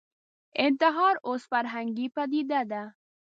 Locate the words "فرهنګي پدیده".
1.51-2.61